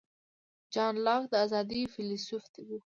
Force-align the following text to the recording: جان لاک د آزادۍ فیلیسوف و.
جان 0.73 0.93
لاک 1.05 1.23
د 1.31 1.33
آزادۍ 1.45 1.81
فیلیسوف 1.93 2.43
و. 2.67 2.69